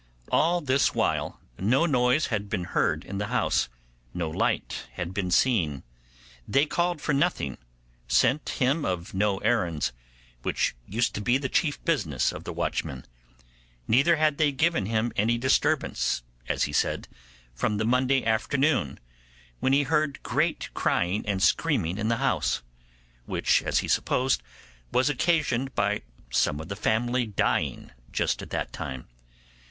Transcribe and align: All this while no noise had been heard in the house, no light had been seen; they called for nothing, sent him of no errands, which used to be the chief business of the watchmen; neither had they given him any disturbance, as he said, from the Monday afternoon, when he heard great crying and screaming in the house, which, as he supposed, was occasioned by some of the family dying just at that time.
All 0.31 0.61
this 0.61 0.95
while 0.95 1.39
no 1.59 1.85
noise 1.85 2.25
had 2.33 2.49
been 2.49 2.63
heard 2.63 3.05
in 3.05 3.19
the 3.19 3.27
house, 3.27 3.69
no 4.15 4.31
light 4.31 4.85
had 4.93 5.13
been 5.13 5.29
seen; 5.29 5.83
they 6.47 6.65
called 6.65 6.99
for 6.99 7.13
nothing, 7.13 7.59
sent 8.07 8.49
him 8.49 8.83
of 8.83 9.13
no 9.13 9.37
errands, 9.41 9.93
which 10.41 10.75
used 10.87 11.13
to 11.13 11.21
be 11.21 11.37
the 11.37 11.49
chief 11.49 11.79
business 11.85 12.31
of 12.31 12.45
the 12.45 12.51
watchmen; 12.51 13.05
neither 13.87 14.15
had 14.15 14.39
they 14.39 14.51
given 14.51 14.87
him 14.87 15.11
any 15.15 15.37
disturbance, 15.37 16.23
as 16.49 16.63
he 16.63 16.73
said, 16.73 17.07
from 17.53 17.77
the 17.77 17.85
Monday 17.85 18.25
afternoon, 18.25 18.99
when 19.59 19.71
he 19.71 19.83
heard 19.83 20.23
great 20.23 20.71
crying 20.73 21.23
and 21.27 21.43
screaming 21.43 21.99
in 21.99 22.07
the 22.07 22.17
house, 22.17 22.63
which, 23.25 23.61
as 23.61 23.81
he 23.81 23.87
supposed, 23.87 24.41
was 24.91 25.11
occasioned 25.11 25.75
by 25.75 26.01
some 26.31 26.59
of 26.59 26.69
the 26.69 26.75
family 26.75 27.27
dying 27.27 27.91
just 28.11 28.41
at 28.41 28.49
that 28.49 28.73
time. 28.73 29.07